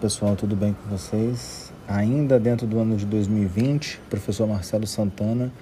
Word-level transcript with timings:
Pessoal, 0.00 0.34
tudo 0.34 0.56
bem 0.56 0.72
com 0.72 0.88
vocês? 0.88 1.70
Ainda 1.86 2.40
dentro 2.40 2.66
do 2.66 2.78
ano 2.78 2.96
de 2.96 3.04
2020, 3.04 4.00
professor 4.08 4.48
Marcelo 4.48 4.86
Santana, 4.86 5.52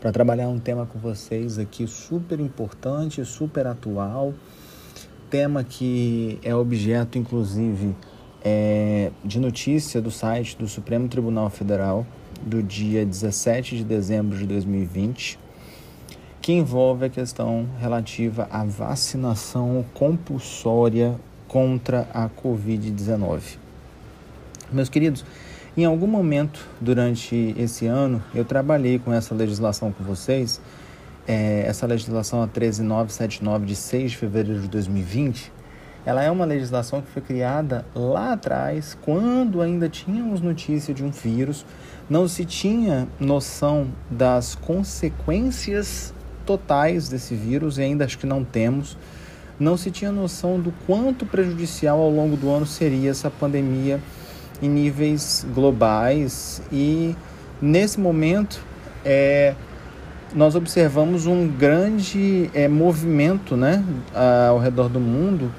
para 0.00 0.12
trabalhar 0.12 0.48
um 0.48 0.60
tema 0.60 0.86
com 0.86 1.00
vocês 1.00 1.58
aqui 1.58 1.84
super 1.88 2.38
importante, 2.38 3.24
super 3.24 3.66
atual, 3.66 4.32
tema 5.28 5.64
que 5.64 6.38
é 6.44 6.54
objeto 6.54 7.18
inclusive 7.18 7.96
é, 8.44 9.10
de 9.24 9.40
notícia 9.40 10.00
do 10.00 10.12
site 10.12 10.56
do 10.56 10.68
Supremo 10.68 11.08
Tribunal 11.08 11.50
Federal 11.50 12.06
do 12.40 12.62
dia 12.62 13.04
17 13.04 13.78
de 13.78 13.82
dezembro 13.82 14.38
de 14.38 14.46
2020, 14.46 15.40
que 16.40 16.52
envolve 16.52 17.06
a 17.06 17.08
questão 17.08 17.66
relativa 17.80 18.46
à 18.48 18.62
vacinação 18.62 19.84
compulsória 19.92 21.18
contra 21.48 22.08
a 22.14 22.28
Covid-19. 22.28 23.66
Meus 24.70 24.90
queridos, 24.90 25.24
em 25.74 25.86
algum 25.86 26.06
momento 26.06 26.60
durante 26.78 27.54
esse 27.56 27.86
ano 27.86 28.22
eu 28.34 28.44
trabalhei 28.44 28.98
com 28.98 29.10
essa 29.10 29.34
legislação 29.34 29.90
com 29.90 30.04
vocês, 30.04 30.60
é, 31.26 31.64
essa 31.66 31.86
legislação 31.86 32.42
a 32.42 32.46
13979 32.46 33.64
de 33.64 33.74
6 33.74 34.10
de 34.10 34.16
fevereiro 34.18 34.60
de 34.60 34.68
2020. 34.68 35.50
Ela 36.04 36.22
é 36.22 36.30
uma 36.30 36.44
legislação 36.44 37.00
que 37.00 37.10
foi 37.10 37.22
criada 37.22 37.86
lá 37.94 38.34
atrás, 38.34 38.96
quando 39.00 39.62
ainda 39.62 39.88
tínhamos 39.88 40.42
notícia 40.42 40.92
de 40.92 41.02
um 41.02 41.10
vírus, 41.10 41.64
não 42.10 42.28
se 42.28 42.44
tinha 42.44 43.08
noção 43.18 43.88
das 44.10 44.54
consequências 44.54 46.12
totais 46.44 47.08
desse 47.08 47.34
vírus, 47.34 47.78
e 47.78 47.82
ainda 47.82 48.04
acho 48.04 48.18
que 48.18 48.26
não 48.26 48.44
temos 48.44 48.98
não 49.58 49.76
se 49.76 49.90
tinha 49.90 50.12
noção 50.12 50.60
do 50.60 50.72
quanto 50.86 51.26
prejudicial 51.26 51.98
ao 52.00 52.10
longo 52.10 52.36
do 52.36 52.48
ano 52.48 52.64
seria 52.64 53.10
essa 53.10 53.28
pandemia 53.28 54.00
em 54.62 54.68
níveis 54.68 55.46
globais 55.54 56.62
e 56.72 57.14
nesse 57.60 57.98
momento 57.98 58.60
é, 59.04 59.54
nós 60.34 60.54
observamos 60.54 61.26
um 61.26 61.48
grande 61.48 62.50
é, 62.54 62.68
movimento 62.68 63.56
né, 63.56 63.84
ao 64.48 64.58
redor 64.58 64.88
do 64.88 65.00
mundo 65.00 65.52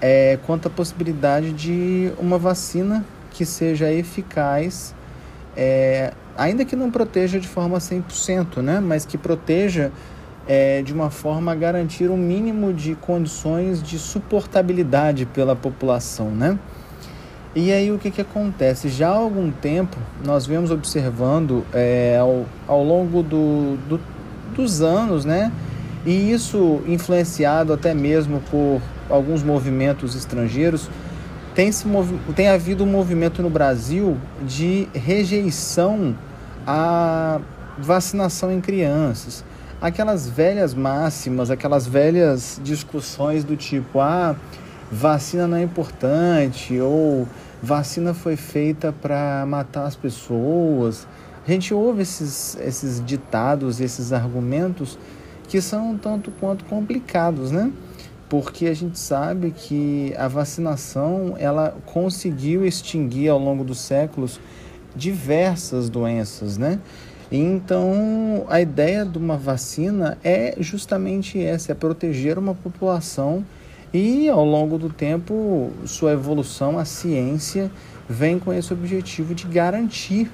é, 0.00 0.38
quanto 0.44 0.68
à 0.68 0.70
possibilidade 0.70 1.50
de 1.52 2.12
uma 2.18 2.38
vacina 2.38 3.02
que 3.30 3.46
seja 3.46 3.90
eficaz, 3.90 4.94
é, 5.56 6.12
ainda 6.36 6.62
que 6.64 6.76
não 6.76 6.90
proteja 6.90 7.40
de 7.40 7.48
forma 7.48 7.78
100%, 7.78 8.58
né, 8.58 8.80
mas 8.80 9.06
que 9.06 9.16
proteja 9.16 9.90
é, 10.46 10.82
de 10.82 10.92
uma 10.92 11.08
forma 11.08 11.52
a 11.52 11.54
garantir 11.54 12.10
um 12.10 12.18
mínimo 12.18 12.70
de 12.72 12.94
condições 12.96 13.82
de 13.82 13.98
suportabilidade 13.98 15.24
pela 15.24 15.56
população, 15.56 16.30
né? 16.30 16.58
E 17.54 17.72
aí 17.72 17.92
o 17.92 17.98
que, 17.98 18.10
que 18.10 18.20
acontece? 18.20 18.88
Já 18.88 19.10
há 19.10 19.16
algum 19.16 19.50
tempo 19.50 19.96
nós 20.24 20.44
vemos 20.44 20.70
observando 20.70 21.64
é, 21.72 22.18
ao, 22.20 22.46
ao 22.66 22.82
longo 22.82 23.22
do, 23.22 23.76
do, 23.88 24.00
dos 24.54 24.82
anos, 24.82 25.24
né? 25.24 25.52
E 26.04 26.32
isso 26.32 26.82
influenciado 26.86 27.72
até 27.72 27.94
mesmo 27.94 28.42
por 28.50 28.82
alguns 29.08 29.42
movimentos 29.42 30.14
estrangeiros, 30.14 30.90
tem, 31.54 31.70
se 31.70 31.86
tem 32.34 32.48
havido 32.48 32.82
um 32.82 32.88
movimento 32.88 33.40
no 33.40 33.48
Brasil 33.48 34.16
de 34.42 34.88
rejeição 34.92 36.16
à 36.66 37.40
vacinação 37.78 38.52
em 38.52 38.60
crianças 38.60 39.44
aquelas 39.84 40.26
velhas 40.26 40.72
máximas, 40.72 41.50
aquelas 41.50 41.86
velhas 41.86 42.58
discussões 42.64 43.44
do 43.44 43.54
tipo, 43.54 44.00
ah, 44.00 44.34
vacina 44.90 45.46
não 45.46 45.56
é 45.56 45.62
importante, 45.62 46.78
ou 46.80 47.26
vacina 47.62 48.14
foi 48.14 48.36
feita 48.36 48.92
para 48.92 49.44
matar 49.46 49.84
as 49.84 49.96
pessoas. 49.96 51.06
A 51.46 51.50
gente 51.50 51.74
ouve 51.74 52.02
esses, 52.02 52.56
esses 52.56 53.04
ditados, 53.04 53.80
esses 53.80 54.12
argumentos 54.12 54.98
que 55.48 55.60
são 55.60 55.96
tanto 55.96 56.30
quanto 56.32 56.64
complicados, 56.64 57.50
né? 57.50 57.70
Porque 58.28 58.66
a 58.66 58.74
gente 58.74 58.98
sabe 58.98 59.50
que 59.50 60.14
a 60.16 60.26
vacinação 60.26 61.34
ela 61.38 61.76
conseguiu 61.84 62.64
extinguir 62.64 63.28
ao 63.28 63.38
longo 63.38 63.62
dos 63.62 63.78
séculos 63.80 64.40
diversas 64.96 65.88
doenças, 65.90 66.56
né? 66.56 66.80
Então, 67.30 68.46
a 68.48 68.60
ideia 68.60 69.04
de 69.04 69.18
uma 69.18 69.36
vacina 69.36 70.16
é 70.22 70.54
justamente 70.58 71.42
essa: 71.42 71.72
é 71.72 71.74
proteger 71.74 72.38
uma 72.38 72.54
população 72.54 73.44
e, 73.94 74.28
ao 74.28 74.44
longo 74.44 74.76
do 74.76 74.90
tempo, 74.90 75.70
sua 75.86 76.14
evolução, 76.14 76.76
a 76.76 76.84
ciência 76.84 77.70
vem 78.08 78.40
com 78.40 78.52
esse 78.52 78.72
objetivo 78.72 79.36
de 79.36 79.46
garantir 79.46 80.28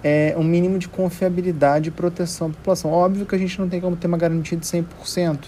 é, 0.00 0.32
um 0.38 0.44
mínimo 0.44 0.78
de 0.78 0.88
confiabilidade 0.88 1.88
e 1.88 1.90
proteção 1.90 2.46
à 2.46 2.50
população. 2.50 2.92
Óbvio 2.92 3.26
que 3.26 3.34
a 3.34 3.38
gente 3.38 3.58
não 3.58 3.68
tem 3.68 3.80
como 3.80 3.96
ter 3.96 4.06
uma 4.06 4.16
garantia 4.16 4.56
de 4.56 4.64
100%, 4.64 5.38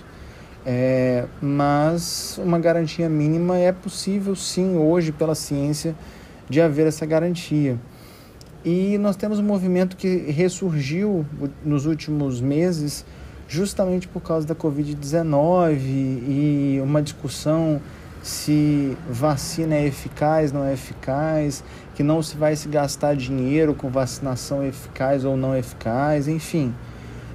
é, 0.67 1.27
mas 1.41 2.37
uma 2.43 2.59
garantia 2.59 3.09
mínima 3.09 3.56
é 3.56 3.71
possível 3.71 4.34
sim, 4.34 4.77
hoje, 4.77 5.12
pela 5.12 5.37
ciência, 5.37 5.94
de 6.50 6.61
haver 6.61 6.89
essa 6.89 7.06
garantia. 7.06 7.79
E 8.65 8.99
nós 8.99 9.15
temos 9.15 9.39
um 9.39 9.44
movimento 9.44 9.97
que 9.97 10.17
ressurgiu 10.33 11.25
nos 11.65 11.87
últimos 11.87 12.41
meses, 12.41 13.05
justamente 13.52 14.08
por 14.08 14.22
causa 14.22 14.46
da 14.46 14.54
Covid-19 14.54 15.76
e 15.76 16.80
uma 16.82 17.02
discussão 17.02 17.82
se 18.22 18.96
vacina 19.10 19.74
é 19.74 19.86
eficaz, 19.86 20.52
não 20.52 20.64
é 20.64 20.72
eficaz, 20.72 21.62
que 21.94 22.02
não 22.02 22.22
se 22.22 22.34
vai 22.34 22.56
se 22.56 22.66
gastar 22.68 23.14
dinheiro 23.14 23.74
com 23.74 23.90
vacinação 23.90 24.64
eficaz 24.64 25.24
ou 25.26 25.36
não 25.36 25.54
eficaz, 25.54 26.28
enfim. 26.28 26.74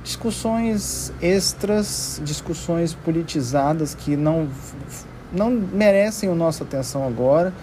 Discussões 0.03 1.13
extras, 1.21 2.19
discussões 2.23 2.95
politizadas 2.95 3.93
que 3.93 4.15
não, 4.15 4.47
não 5.31 5.51
merecem 5.51 6.29
a 6.29 6.33
nossa 6.33 6.63
atenção 6.63 7.05
agora 7.05 7.53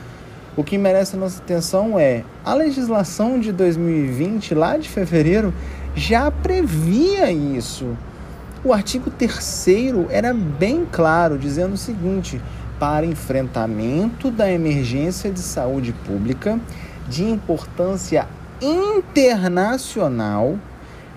o 0.56 0.62
que 0.62 0.78
merece 0.78 1.16
a 1.16 1.18
nossa 1.18 1.42
atenção 1.42 1.98
é 1.98 2.22
a 2.44 2.54
legislação 2.54 3.40
de 3.40 3.50
2020, 3.50 4.54
lá 4.54 4.76
de 4.76 4.88
fevereiro, 4.88 5.52
já 5.96 6.30
previa 6.30 7.32
isso. 7.32 7.96
O 8.64 8.72
artigo 8.72 9.10
3 9.10 9.66
era 10.08 10.32
bem 10.32 10.86
claro, 10.90 11.36
dizendo 11.36 11.74
o 11.74 11.76
seguinte: 11.76 12.40
para 12.80 13.04
enfrentamento 13.04 14.30
da 14.30 14.50
emergência 14.50 15.30
de 15.30 15.40
saúde 15.40 15.92
pública 15.92 16.58
de 17.06 17.24
importância 17.24 18.26
internacional 18.62 20.58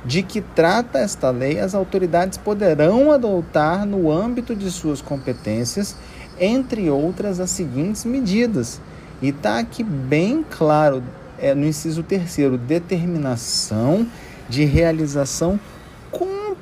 de 0.04 0.24
que 0.24 0.42
trata 0.42 1.00
esta 1.00 1.30
lei, 1.30 1.58
as 1.58 1.74
autoridades 1.74 2.38
poderão 2.38 3.14
adotar 3.14 3.86
no 3.86 4.12
âmbito 4.12 4.54
de 4.54 4.70
suas 4.70 5.02
competências, 5.02 5.96
entre 6.38 6.90
outras, 6.90 7.40
as 7.40 7.50
seguintes 7.50 8.04
medidas. 8.04 8.82
E 9.22 9.30
está 9.30 9.58
aqui 9.60 9.84
bem 9.84 10.46
claro, 10.50 11.02
é, 11.40 11.56
no 11.56 11.66
inciso 11.66 12.04
terceiro, 12.04 12.58
determinação 12.58 14.06
de 14.50 14.66
realização 14.66 15.58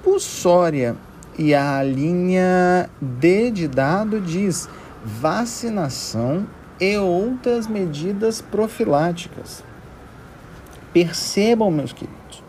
compulsória. 0.05 0.95
E 1.37 1.53
a 1.53 1.83
linha 1.83 2.89
D 3.01 3.51
de 3.51 3.67
dado 3.67 4.21
diz 4.21 4.69
vacinação 5.03 6.47
e 6.79 6.95
outras 6.97 7.67
medidas 7.67 8.39
profiláticas. 8.39 9.61
Percebam, 10.93 11.69
meus 11.69 11.91
queridos, 11.91 12.41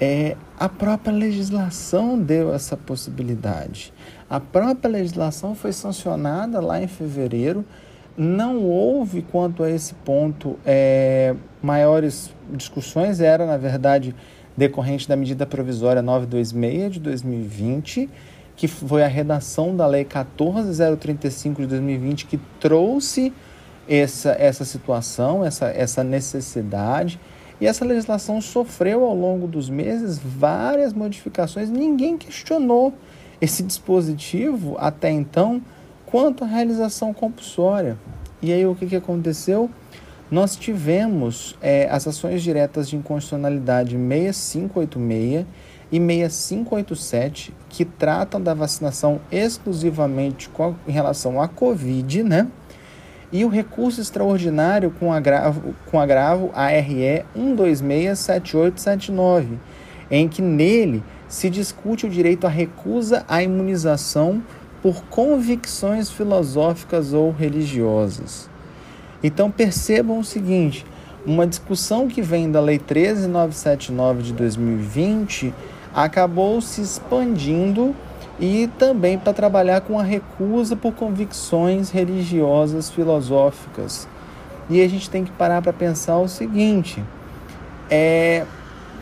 é, 0.00 0.36
a 0.58 0.68
própria 0.68 1.12
legislação 1.12 2.18
deu 2.18 2.52
essa 2.52 2.76
possibilidade. 2.76 3.92
A 4.28 4.40
própria 4.40 4.90
legislação 4.90 5.54
foi 5.54 5.72
sancionada 5.72 6.60
lá 6.60 6.82
em 6.82 6.88
fevereiro 6.88 7.64
não 8.16 8.58
houve 8.64 9.22
quanto 9.22 9.62
a 9.62 9.70
esse 9.70 9.94
ponto 9.94 10.58
é, 10.66 11.34
maiores 11.62 12.30
discussões, 12.50 13.18
era 13.18 13.46
na 13.46 13.56
verdade 13.56 14.14
decorrente 14.60 15.08
da 15.08 15.16
medida 15.16 15.46
provisória 15.46 16.02
926 16.02 16.92
de 16.92 17.00
2020, 17.00 18.10
que 18.54 18.68
foi 18.68 19.02
a 19.02 19.06
redação 19.06 19.74
da 19.74 19.86
Lei 19.86 20.04
14035 20.04 21.62
de 21.62 21.68
2020 21.68 22.26
que 22.26 22.38
trouxe 22.60 23.32
essa, 23.88 24.32
essa 24.32 24.66
situação, 24.66 25.42
essa, 25.42 25.68
essa 25.68 26.04
necessidade. 26.04 27.18
E 27.58 27.66
essa 27.66 27.86
legislação 27.86 28.38
sofreu 28.42 29.02
ao 29.04 29.14
longo 29.14 29.46
dos 29.46 29.70
meses 29.70 30.18
várias 30.18 30.92
modificações, 30.92 31.70
ninguém 31.70 32.18
questionou 32.18 32.92
esse 33.40 33.62
dispositivo 33.62 34.76
até 34.78 35.10
então 35.10 35.62
quanto 36.04 36.44
à 36.44 36.46
realização 36.46 37.14
compulsória. 37.14 37.96
E 38.42 38.52
aí 38.52 38.66
o 38.66 38.74
que, 38.74 38.86
que 38.86 38.96
aconteceu? 38.96 39.70
Nós 40.30 40.54
tivemos 40.54 41.56
é, 41.60 41.88
as 41.90 42.06
ações 42.06 42.42
diretas 42.42 42.88
de 42.88 42.96
inconstitucionalidade 42.96 43.96
6586 43.96 45.44
e 45.90 45.98
6587, 45.98 47.52
que 47.68 47.84
tratam 47.84 48.40
da 48.40 48.54
vacinação 48.54 49.20
exclusivamente 49.32 50.48
com, 50.48 50.76
em 50.86 50.92
relação 50.92 51.42
à 51.42 51.48
Covid, 51.48 52.22
né? 52.22 52.46
e 53.32 53.44
o 53.44 53.48
recurso 53.48 54.00
extraordinário 54.00 54.90
com 54.90 55.12
agravo, 55.12 55.74
com 55.86 56.00
agravo 56.00 56.50
ARE 56.54 57.24
1267879, 57.36 59.58
em 60.10 60.28
que 60.28 60.42
nele 60.42 61.04
se 61.28 61.48
discute 61.48 62.06
o 62.06 62.10
direito 62.10 62.44
à 62.46 62.50
recusa 62.50 63.24
à 63.28 63.40
imunização 63.42 64.42
por 64.82 65.04
convicções 65.04 66.10
filosóficas 66.10 67.12
ou 67.12 67.30
religiosas. 67.30 68.49
Então 69.22 69.50
percebam 69.50 70.18
o 70.18 70.24
seguinte: 70.24 70.86
uma 71.26 71.46
discussão 71.46 72.08
que 72.08 72.22
vem 72.22 72.50
da 72.50 72.60
Lei 72.60 72.78
13979 72.78 74.22
de 74.22 74.32
2020 74.32 75.54
acabou 75.94 76.60
se 76.60 76.80
expandindo 76.80 77.94
e 78.38 78.68
também 78.78 79.18
para 79.18 79.32
trabalhar 79.32 79.82
com 79.82 79.98
a 79.98 80.02
recusa 80.02 80.74
por 80.74 80.94
convicções 80.94 81.90
religiosas, 81.90 82.88
filosóficas. 82.88 84.08
E 84.68 84.80
a 84.80 84.88
gente 84.88 85.10
tem 85.10 85.24
que 85.24 85.32
parar 85.32 85.60
para 85.60 85.72
pensar 85.72 86.18
o 86.18 86.28
seguinte: 86.28 87.02
é, 87.90 88.44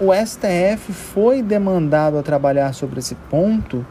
o 0.00 0.12
STF 0.14 0.92
foi 0.92 1.42
demandado 1.42 2.18
a 2.18 2.22
trabalhar 2.22 2.72
sobre 2.72 2.98
esse 2.98 3.14
ponto 3.30 3.84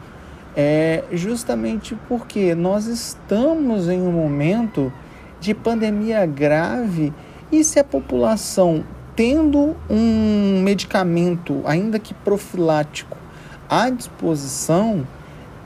é, 0.60 1.04
justamente 1.12 1.96
porque 2.08 2.52
nós 2.52 2.86
estamos 2.86 3.88
em 3.88 4.00
um 4.00 4.10
momento 4.10 4.92
de 5.40 5.54
pandemia 5.54 6.24
grave 6.26 7.12
e 7.50 7.64
se 7.64 7.78
a 7.78 7.84
população 7.84 8.84
tendo 9.16 9.74
um 9.90 10.62
medicamento, 10.62 11.62
ainda 11.64 11.98
que 11.98 12.14
profilático, 12.14 13.16
à 13.68 13.90
disposição, 13.90 15.06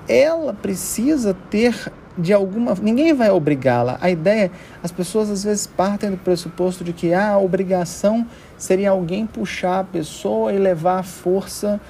ela 0.08 0.54
precisa 0.54 1.36
ter 1.50 1.92
de 2.16 2.32
alguma. 2.32 2.74
Ninguém 2.80 3.12
vai 3.12 3.30
obrigá-la. 3.30 3.98
A 4.00 4.10
ideia, 4.10 4.50
as 4.82 4.90
pessoas 4.90 5.30
às 5.30 5.44
vezes 5.44 5.66
partem 5.66 6.10
do 6.10 6.16
pressuposto 6.16 6.82
de 6.82 6.92
que 6.92 7.12
ah, 7.12 7.32
a 7.32 7.38
obrigação 7.38 8.26
seria 8.56 8.90
alguém 8.90 9.26
puxar 9.26 9.80
a 9.80 9.84
pessoa 9.84 10.52
e 10.52 10.58
levar 10.58 11.00
a 11.00 11.02
força 11.02 11.80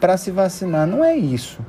para 0.00 0.16
se 0.16 0.30
vacinar. 0.30 0.86
Não 0.86 1.04
é 1.04 1.16
isso. 1.16 1.60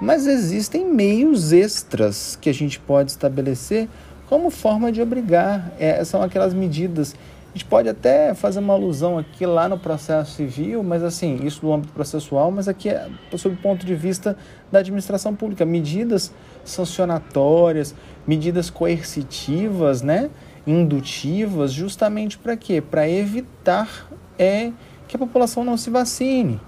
Mas 0.00 0.26
existem 0.26 0.86
meios 0.86 1.52
extras 1.52 2.38
que 2.40 2.48
a 2.48 2.54
gente 2.54 2.80
pode 2.80 3.10
estabelecer 3.10 3.88
como 4.30 4.48
forma 4.48 4.90
de 4.90 5.02
obrigar. 5.02 5.72
É, 5.78 6.02
são 6.04 6.22
aquelas 6.22 6.54
medidas 6.54 7.14
a 7.52 7.52
gente 7.58 7.64
pode 7.64 7.88
até 7.88 8.32
fazer 8.32 8.60
uma 8.60 8.74
alusão 8.74 9.18
aqui 9.18 9.44
lá 9.44 9.68
no 9.68 9.76
processo 9.76 10.36
civil, 10.36 10.84
mas 10.84 11.02
assim, 11.02 11.44
isso 11.44 11.62
do 11.62 11.72
âmbito 11.72 11.92
processual, 11.92 12.48
mas 12.52 12.68
aqui 12.68 12.88
é 12.88 13.08
sob 13.36 13.56
o 13.56 13.58
ponto 13.58 13.84
de 13.84 13.92
vista 13.92 14.36
da 14.70 14.78
administração 14.78 15.34
pública, 15.34 15.66
medidas 15.66 16.32
sancionatórias, 16.64 17.92
medidas 18.24 18.70
coercitivas, 18.70 20.00
né, 20.00 20.30
indutivas, 20.64 21.72
justamente 21.72 22.38
para 22.38 22.56
quê? 22.56 22.80
Para 22.80 23.10
evitar 23.10 24.08
é 24.38 24.70
que 25.08 25.16
a 25.16 25.18
população 25.18 25.64
não 25.64 25.76
se 25.76 25.90
vacine. 25.90 26.60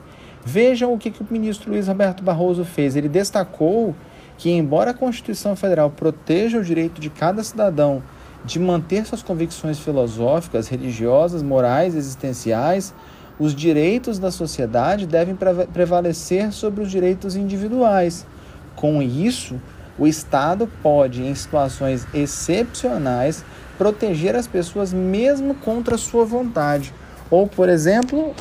Vejam 0.44 0.93
o 0.93 0.99
que, 0.99 1.12
que 1.12 1.23
o 1.23 1.26
ministro 1.31 1.70
Luiz 1.70 1.87
Roberto 1.87 2.25
Barroso 2.25 2.64
fez. 2.64 2.97
Ele 2.97 3.09
destacou 3.09 3.94
que, 4.38 4.50
embora 4.50 4.90
a 4.90 4.94
Constituição 4.94 5.55
Federal 5.55 5.90
proteja 5.90 6.58
o 6.58 6.64
direito 6.64 7.00
de 7.00 7.11
cada 7.11 7.43
cidadão 7.43 8.02
de 8.44 8.58
manter 8.58 9.06
suas 9.06 9.23
convicções 9.23 9.79
filosóficas, 9.79 10.69
religiosas, 10.69 11.43
morais, 11.43 11.94
existenciais, 11.94 12.93
os 13.38 13.55
direitos 13.55 14.19
da 14.19 14.31
sociedade 14.31 15.06
devem 15.06 15.37
prevalecer 15.73 16.52
sobre 16.52 16.82
os 16.82 16.90
direitos 16.90 17.37
individuais. 17.37 18.26
Com 18.75 19.00
isso, 19.00 19.61
o 19.99 20.06
Estado 20.06 20.69
pode, 20.82 21.23
em 21.23 21.35
situações 21.35 22.06
excepcionais, 22.12 23.44
proteger 23.78 24.35
as 24.37 24.46
pessoas 24.46 24.93
mesmo 24.93 25.55
contra 25.55 25.96
sua 25.96 26.25
vontade. 26.25 26.93
Ou, 27.31 27.46
por 27.46 27.69
exemplo, 27.69 28.35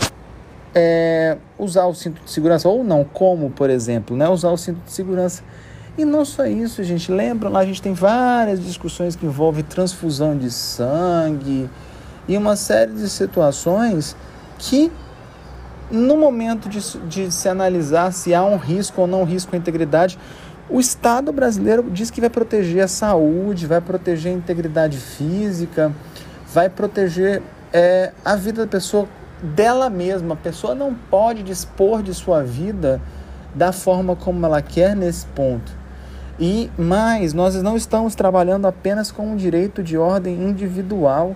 é, 0.74 1.38
usar 1.58 1.86
o 1.86 1.94
cinto 1.94 2.24
de 2.24 2.32
segurança, 2.32 2.68
ou 2.68 2.84
não, 2.84 3.04
como, 3.04 3.50
por 3.50 3.70
exemplo, 3.70 4.16
né, 4.16 4.28
usar 4.30 4.52
o 4.52 4.58
cinto 4.58 4.82
de 4.86 4.92
segurança 4.92 5.44
e 5.98 6.06
não 6.06 6.24
só 6.24 6.46
isso, 6.46 6.84
gente. 6.84 7.12
Lembram 7.12 7.52
lá, 7.52 7.60
a 7.60 7.66
gente 7.66 7.82
tem 7.82 7.94
várias 7.94 8.64
discussões 8.64 9.16
que 9.16 9.26
envolvem 9.26 9.64
transfusão 9.64 10.38
de 10.38 10.50
sangue 10.50 11.70
e 12.28 12.38
uma 12.38 12.56
série 12.56 12.94
de 12.94 13.10
situações 13.10 14.16
que, 14.58 14.92
no 15.90 16.16
momento 16.16 16.70
de, 16.70 16.80
de 17.08 17.32
se 17.32 17.50
analisar 17.50 18.14
se 18.14 18.34
há 18.34 18.44
um 18.44 18.58
risco 18.58 19.02
ou 19.02 19.08
não 19.08 19.24
risco 19.24 19.54
à 19.56 19.58
integridade, 19.58 20.18
o 20.70 20.80
Estado 20.80 21.34
brasileiro 21.34 21.84
diz 21.92 22.10
que 22.10 22.22
vai 22.22 22.30
proteger 22.30 22.84
a 22.84 22.88
saúde, 22.88 23.68
vai 23.68 23.82
proteger 23.82 24.32
a 24.32 24.36
integridade 24.36 24.98
física, 24.98 25.92
vai 26.54 26.70
proteger 26.70 27.44
é, 27.74 28.14
a 28.24 28.38
vida 28.38 28.62
da 28.62 28.68
pessoa 28.68 29.08
dela 29.44 29.90
mesma. 29.90 30.36
A 30.36 30.38
pessoa 30.38 30.74
não 30.74 30.94
pode 30.94 31.44
dispor 31.44 32.02
de 32.02 32.14
sua 32.14 32.42
vida 32.42 33.02
da 33.54 33.74
forma 33.74 34.16
como 34.16 34.46
ela 34.46 34.62
quer 34.62 34.96
nesse 34.96 35.26
ponto. 35.26 35.81
E 36.42 36.72
mais, 36.76 37.36
nós 37.36 37.54
não 37.62 37.78
estamos 37.78 38.16
trabalhando 38.16 38.66
apenas 38.66 39.12
com 39.12 39.32
um 39.32 39.36
direito 39.36 39.84
de 39.84 39.96
ordem 39.96 40.42
individual, 40.42 41.36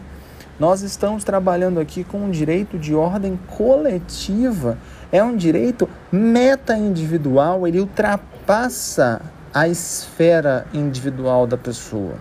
nós 0.60 0.82
estamos 0.82 1.24
trabalhando 1.24 1.80
aqui 1.80 2.04
com 2.04 2.26
um 2.26 2.32
direito 2.32 2.80
de 2.80 2.96
ordem 2.96 3.40
coletiva. 3.56 4.80
É 5.12 5.24
um 5.24 5.36
direito 5.36 5.88
meta-individual, 6.12 7.68
ele 7.68 7.82
ultrapassa 7.82 9.22
a 9.54 9.68
esfera 9.68 10.66
individual 10.74 11.46
da 11.46 11.56
pessoa. 11.56 12.16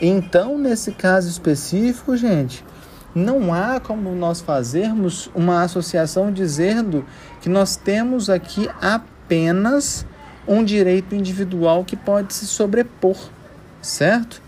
Então, 0.00 0.56
nesse 0.56 0.90
caso 0.92 1.28
específico, 1.28 2.16
gente, 2.16 2.64
não 3.14 3.52
há 3.52 3.78
como 3.78 4.14
nós 4.14 4.40
fazermos 4.40 5.30
uma 5.34 5.62
associação 5.62 6.32
dizendo 6.32 7.04
que 7.42 7.50
nós 7.50 7.76
temos 7.76 8.30
aqui 8.30 8.70
apenas 8.80 10.06
um 10.46 10.64
direito 10.64 11.14
individual 11.14 11.84
que 11.84 11.96
pode 11.96 12.34
se 12.34 12.46
sobrepor, 12.46 13.16
certo? 13.80 14.42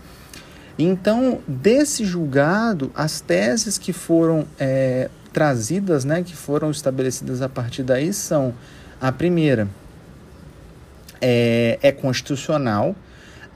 Então, 0.77 1.39
desse 1.47 2.05
julgado, 2.05 2.91
as 2.93 3.19
teses 3.19 3.77
que 3.77 3.91
foram 3.91 4.45
é, 4.59 5.09
trazidas, 5.33 6.05
né, 6.05 6.21
que 6.23 6.35
foram 6.35 6.69
estabelecidas 6.69 7.41
a 7.41 7.49
partir 7.49 7.83
daí 7.83 8.13
são: 8.13 8.53
a 9.01 9.11
primeira 9.11 9.67
é, 11.19 11.79
é 11.81 11.91
constitucional 11.91 12.95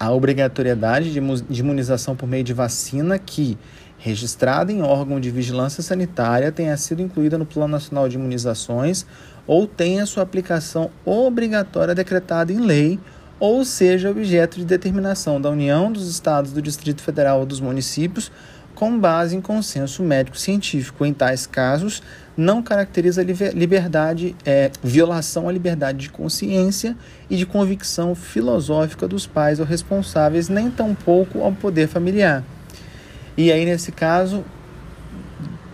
a 0.01 0.10
obrigatoriedade 0.10 1.12
de 1.12 1.60
imunização 1.60 2.15
por 2.15 2.27
meio 2.27 2.44
de 2.44 2.54
vacina 2.54 3.20
que, 3.20 3.56
registrada 4.01 4.72
em 4.72 4.81
órgão 4.81 5.20
de 5.20 5.29
vigilância 5.29 5.84
sanitária, 5.84 6.51
tenha 6.51 6.75
sido 6.75 7.03
incluída 7.03 7.38
no 7.38 7.46
Plano 7.46 7.72
Nacional 7.72 8.10
de 8.10 8.15
Imunizações 8.15 9.05
ou 9.46 9.67
tenha 9.67 10.08
sua 10.08 10.24
aplicação 10.24 10.89
obrigatória 11.05 11.93
decretada 11.93 12.51
em 12.51 12.60
lei 12.60 13.00
ou 13.39 13.63
seja 13.63 14.10
objeto 14.10 14.58
de 14.58 14.65
determinação 14.65 15.39
da 15.39 15.50
União, 15.50 15.91
dos 15.91 16.08
Estados, 16.10 16.51
do 16.51 16.62
Distrito 16.62 17.01
Federal 17.01 17.39
ou 17.39 17.46
dos 17.46 17.60
municípios, 17.60 18.31
com 18.74 19.00
base 19.00 19.36
em 19.36 19.41
consenso 19.41 20.01
médico-científico. 20.03 21.05
Em 21.05 21.13
tais 21.13 21.46
casos, 21.46 22.01
não 22.36 22.63
caracteriza 22.63 23.24
liberdade, 23.24 24.36
é, 24.46 24.72
violação 24.84 25.48
à 25.48 25.51
liberdade 25.51 26.00
de 26.00 26.10
consciência 26.10 26.96
e 27.29 27.36
de 27.36 27.46
convicção 27.46 28.15
filosófica 28.15 29.08
dos 29.08 29.27
pais 29.27 29.60
ou 29.60 29.65
responsáveis, 29.65 30.50
nem 30.50 30.70
tampouco 30.72 31.41
ao 31.41 31.51
poder 31.51 31.88
familiar. 31.88 32.43
E 33.38 33.52
aí, 33.52 33.66
nesse 33.66 33.92
caso, 33.92 34.44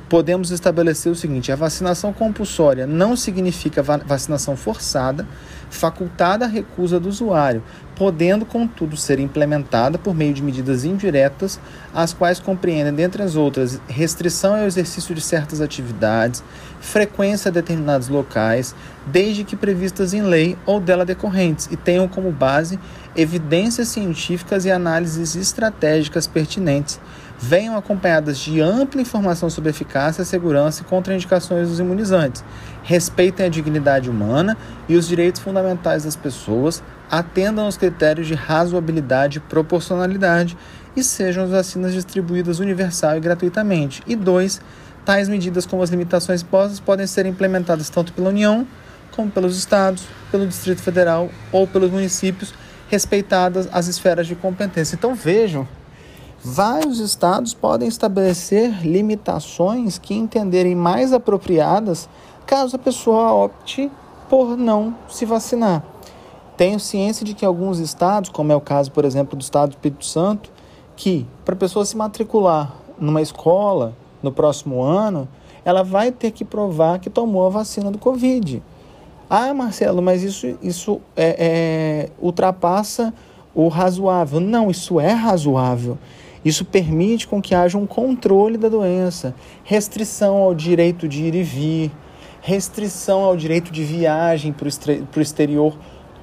podemos 0.08 0.52
estabelecer 0.52 1.12
o 1.12 1.16
seguinte: 1.16 1.52
a 1.52 1.56
vacinação 1.56 2.14
compulsória 2.14 2.88
não 2.88 3.16
significa 3.16 3.84
vacinação 3.84 4.56
forçada, 4.56 5.28
facultada 5.70 6.46
a 6.46 6.48
recusa 6.48 7.00
do 7.00 7.10
usuário, 7.10 7.64
podendo, 7.98 8.46
contudo, 8.46 8.96
ser 8.96 9.20
implementada 9.20 9.98
por 9.98 10.14
meio 10.14 10.32
de 10.34 10.44
medidas 10.44 10.86
indiretas, 10.86 11.60
as 11.94 12.14
quais 12.14 12.40
compreendem, 12.40 12.94
dentre 12.94 13.24
as 13.24 13.36
outras, 13.36 13.82
restrição 13.88 14.56
ao 14.56 14.68
exercício 14.68 15.16
de 15.16 15.22
certas 15.22 15.62
atividades, 15.62 16.44
frequência 16.80 17.50
a 17.50 17.52
determinados 17.52 18.08
locais, 18.08 18.76
desde 19.08 19.44
que 19.44 19.56
previstas 19.56 20.14
em 20.14 20.22
lei 20.22 20.56
ou 20.64 20.80
dela 20.80 21.04
decorrentes, 21.04 21.68
e 21.72 21.76
tenham 21.76 22.08
como 22.08 22.32
base 22.32 22.80
evidências 23.16 23.88
científicas 23.88 24.64
e 24.64 24.70
análises 24.70 25.36
estratégicas 25.36 26.28
pertinentes 26.28 27.00
venham 27.40 27.78
acompanhadas 27.78 28.40
de 28.40 28.60
ampla 28.62 29.02
informação 29.02 29.50
sobre 29.50 29.70
eficácia, 29.70 30.26
segurança 30.26 30.82
e 30.82 30.86
contraindicações 30.86 31.70
dos 31.70 31.80
imunizantes, 31.80 32.44
respeitem 32.88 33.46
a 33.46 33.50
dignidade 33.50 34.10
humana 34.10 34.56
e 34.88 34.96
os 34.96 35.10
direitos 35.10 35.42
fundamentais 35.42 36.06
das 36.06 36.16
pessoas, 36.16 36.82
atendam 37.12 37.66
aos 37.66 37.76
critérios 37.76 38.28
de 38.28 38.34
razoabilidade 38.34 39.40
e 39.40 39.42
proporcionalidade 39.42 40.58
e 40.96 41.04
sejam 41.04 41.44
as 41.44 41.50
vacinas 41.50 41.94
distribuídas 41.94 42.60
universal 42.60 43.18
e 43.18 43.20
gratuitamente. 43.20 44.02
E 44.08 44.16
dois, 44.16 44.62
tais 45.04 45.28
medidas 45.28 45.66
como 45.66 45.84
as 45.84 45.90
limitações 45.90 46.42
postas 46.42 46.80
podem 46.80 47.06
ser 47.06 47.26
implementadas 47.26 47.90
tanto 47.90 48.14
pela 48.14 48.30
União 48.30 48.66
como 49.12 49.30
pelos 49.30 49.58
estados, 49.58 50.06
pelo 50.32 50.48
Distrito 50.48 50.82
Federal 50.82 51.30
ou 51.52 51.68
pelos 51.68 51.92
municípios, 51.92 52.54
respeitadas 52.88 53.68
as 53.74 53.88
esferas 53.88 54.28
de 54.28 54.36
competência. 54.36 54.96
Então 54.96 55.14
vejam 55.14 55.68
vários 56.42 57.00
estados 57.00 57.54
podem 57.54 57.90
estabelecer 57.90 58.88
limitações 58.88 59.98
que 59.98 60.14
entenderem 60.14 60.74
mais 60.74 61.12
apropriadas 61.12 62.08
caso 62.48 62.78
a 62.78 62.80
pessoa 62.80 63.34
opte 63.34 63.92
por 64.30 64.58
não 64.58 64.96
se 65.10 65.26
vacinar. 65.26 65.84
Tenho 66.56 66.80
ciência 66.80 67.24
de 67.26 67.34
que 67.34 67.46
alguns 67.46 67.78
estados, 67.78 68.30
como 68.30 68.52
é 68.52 68.56
o 68.56 68.62
caso, 68.62 68.92
por 68.92 69.06
exemplo, 69.06 69.38
do 69.38 69.42
estado 69.42 69.70
do 69.70 69.74
Espírito 69.74 70.06
Santo, 70.06 70.50
que 70.96 71.28
para 71.46 71.54
a 71.54 71.58
pessoa 71.58 71.86
se 71.86 71.96
matricular 71.96 72.74
numa 72.98 73.22
escola 73.22 73.94
no 74.24 74.32
próximo 74.32 74.82
ano, 74.82 75.28
ela 75.64 75.84
vai 75.84 76.12
ter 76.12 76.32
que 76.32 76.44
provar 76.44 77.00
que 77.00 77.10
tomou 77.10 77.46
a 77.46 77.50
vacina 77.50 77.92
do 77.92 78.00
Covid. 78.00 78.64
Ah, 79.30 79.54
Marcelo, 79.54 80.02
mas 80.02 80.24
isso, 80.24 80.58
isso 80.64 81.02
é, 81.16 81.36
é, 81.38 82.10
ultrapassa 82.20 83.14
o 83.54 83.68
razoável. 83.68 84.40
Não, 84.40 84.72
isso 84.72 85.00
é 85.00 85.12
razoável. 85.12 85.98
Isso 86.46 86.64
permite 86.64 87.28
com 87.28 87.42
que 87.42 87.54
haja 87.54 87.78
um 87.78 87.86
controle 87.86 88.58
da 88.58 88.70
doença, 88.70 89.36
restrição 89.66 90.38
ao 90.38 90.56
direito 90.56 91.08
de 91.08 91.24
ir 91.24 91.36
e 91.36 91.44
vir, 91.44 91.92
restrição 92.48 93.26
ao 93.26 93.36
direito 93.36 93.74
de 93.74 93.84
viagem 93.84 94.54
para 94.54 94.70
o 95.20 95.22
exterior. 95.22 95.78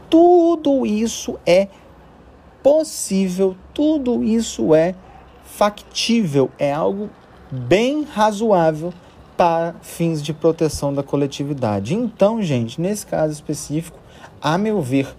Tudo 0.09 0.87
isso 0.87 1.39
é 1.45 1.69
possível, 2.63 3.55
tudo 3.75 4.25
isso 4.25 4.75
é 4.75 4.95
factível, 5.45 6.51
é 6.59 6.73
algo 6.73 7.11
bem 7.51 8.05
razoável 8.05 8.91
para 9.37 9.75
fins 9.83 10.23
de 10.23 10.33
proteção 10.33 10.95
da 10.95 11.03
coletividade. 11.03 11.95
Então, 11.95 12.41
gente, 12.41 12.81
nesse 12.81 13.05
caso 13.05 13.35
específico, 13.35 13.99
a 14.41 14.57
meu 14.57 14.81
ver, 14.81 15.15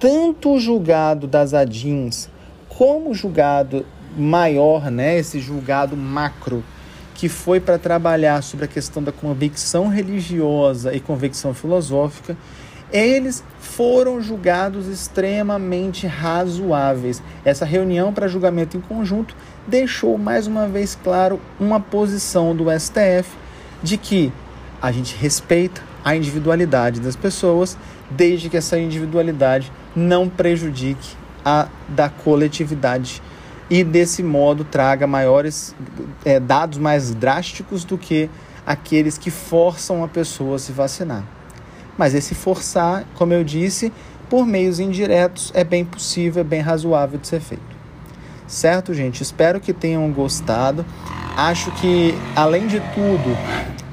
tanto 0.00 0.54
o 0.54 0.58
julgado 0.58 1.28
das 1.28 1.54
ADINs 1.54 2.28
como 2.68 3.10
o 3.10 3.14
julgado 3.14 3.86
maior, 4.16 4.90
né, 4.90 5.16
esse 5.18 5.38
julgado 5.38 5.96
macro, 5.96 6.64
que 7.16 7.30
foi 7.30 7.58
para 7.58 7.78
trabalhar 7.78 8.42
sobre 8.42 8.66
a 8.66 8.68
questão 8.68 9.02
da 9.02 9.10
convicção 9.10 9.88
religiosa 9.88 10.94
e 10.94 11.00
convicção 11.00 11.54
filosófica, 11.54 12.36
eles 12.92 13.42
foram 13.58 14.20
julgados 14.20 14.86
extremamente 14.86 16.06
razoáveis. 16.06 17.22
Essa 17.42 17.64
reunião 17.64 18.12
para 18.12 18.28
julgamento 18.28 18.76
em 18.76 18.80
conjunto 18.80 19.34
deixou 19.66 20.18
mais 20.18 20.46
uma 20.46 20.68
vez 20.68 20.96
claro 21.02 21.40
uma 21.58 21.80
posição 21.80 22.54
do 22.54 22.66
STF 22.70 23.30
de 23.82 23.96
que 23.96 24.30
a 24.80 24.92
gente 24.92 25.16
respeita 25.16 25.80
a 26.04 26.14
individualidade 26.14 27.00
das 27.00 27.16
pessoas, 27.16 27.78
desde 28.10 28.50
que 28.50 28.58
essa 28.58 28.78
individualidade 28.78 29.72
não 29.96 30.28
prejudique 30.28 31.16
a 31.42 31.66
da 31.88 32.10
coletividade 32.10 33.22
e 33.68 33.82
desse 33.82 34.22
modo 34.22 34.64
traga 34.64 35.06
maiores 35.06 35.74
é, 36.24 36.38
dados 36.38 36.78
mais 36.78 37.14
drásticos 37.14 37.84
do 37.84 37.98
que 37.98 38.30
aqueles 38.64 39.18
que 39.18 39.30
forçam 39.30 40.02
a 40.04 40.08
pessoa 40.08 40.56
a 40.56 40.58
se 40.58 40.72
vacinar. 40.72 41.24
Mas 41.96 42.14
esse 42.14 42.34
forçar, 42.34 43.04
como 43.14 43.32
eu 43.32 43.42
disse, 43.42 43.92
por 44.28 44.46
meios 44.46 44.80
indiretos 44.80 45.50
é 45.54 45.64
bem 45.64 45.84
possível, 45.84 46.40
é 46.40 46.44
bem 46.44 46.60
razoável 46.60 47.18
de 47.18 47.26
ser 47.26 47.40
feito. 47.40 47.76
Certo, 48.46 48.94
gente? 48.94 49.22
Espero 49.22 49.60
que 49.60 49.72
tenham 49.72 50.08
gostado. 50.12 50.84
Acho 51.36 51.70
que, 51.72 52.14
além 52.34 52.66
de 52.66 52.80
tudo, 52.94 53.36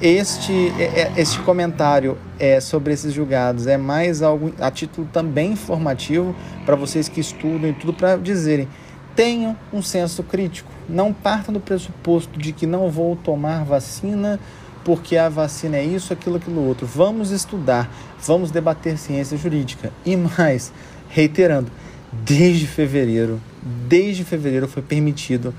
este, 0.01 0.71
é, 0.77 0.83
é, 0.83 1.11
este 1.17 1.39
comentário 1.39 2.17
é, 2.37 2.59
sobre 2.59 2.93
esses 2.93 3.13
julgados 3.13 3.67
é 3.67 3.77
mais 3.77 4.21
algo 4.21 4.53
a 4.59 4.69
título 4.69 5.07
também 5.11 5.53
informativo 5.53 6.35
para 6.65 6.75
vocês 6.75 7.07
que 7.07 7.19
estudam 7.19 7.69
e 7.69 7.73
tudo 7.73 7.93
para 7.93 8.15
dizerem 8.17 8.67
tenham 9.15 9.57
um 9.71 9.81
senso 9.81 10.23
crítico. 10.23 10.71
Não 10.87 11.13
partam 11.13 11.53
do 11.53 11.59
pressuposto 11.59 12.39
de 12.39 12.51
que 12.51 12.65
não 12.65 12.89
vou 12.89 13.15
tomar 13.15 13.63
vacina 13.63 14.39
porque 14.83 15.15
a 15.15 15.29
vacina 15.29 15.77
é 15.77 15.85
isso, 15.85 16.11
aquilo, 16.11 16.35
aquilo 16.35 16.65
outro. 16.65 16.85
Vamos 16.85 17.31
estudar, 17.31 17.89
vamos 18.19 18.51
debater 18.51 18.97
ciência 18.97 19.37
jurídica. 19.37 19.91
E 20.05 20.15
mais, 20.15 20.73
reiterando, 21.09 21.71
desde 22.11 22.67
fevereiro, 22.67 23.39
desde 23.87 24.23
fevereiro 24.23 24.67
foi 24.67 24.83
permitido 24.83 25.53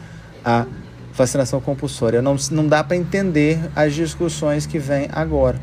a 0.44 0.66
vacinação 1.14 1.60
compulsória. 1.60 2.20
Não, 2.20 2.36
não 2.50 2.66
dá 2.66 2.84
para 2.84 2.96
entender 2.96 3.58
as 3.74 3.94
discussões 3.94 4.66
que 4.66 4.78
vêm 4.78 5.08
agora. 5.12 5.60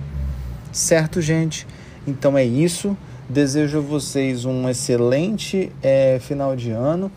Certo, 0.71 1.21
gente? 1.21 1.67
Então 2.07 2.37
é 2.37 2.43
isso. 2.43 2.97
Desejo 3.29 3.77
a 3.77 3.81
vocês 3.81 4.43
um 4.43 4.67
excelente 4.67 5.71
é, 5.83 6.19
final 6.19 6.55
de 6.55 6.71
ano. 6.71 7.11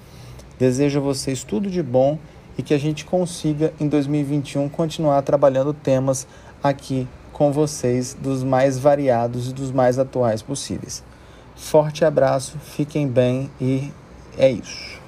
Desejo 0.58 0.98
a 1.00 1.02
vocês 1.02 1.42
tudo 1.44 1.70
de 1.70 1.82
bom 1.82 2.18
e 2.56 2.62
que 2.62 2.72
a 2.72 2.78
gente 2.78 3.04
consiga 3.04 3.72
em 3.80 3.88
2021 3.88 4.68
continuar 4.68 5.20
trabalhando 5.22 5.72
temas 5.72 6.26
aqui 6.62 7.08
com 7.32 7.52
vocês 7.52 8.16
dos 8.18 8.42
mais 8.42 8.78
variados 8.78 9.50
e 9.50 9.52
dos 9.52 9.72
mais 9.72 9.98
atuais 9.98 10.40
possíveis. 10.40 11.02
Forte 11.56 12.04
abraço, 12.04 12.58
fiquem 12.58 13.08
bem 13.08 13.50
e 13.60 13.92
é 14.38 14.50
isso. 14.50 15.03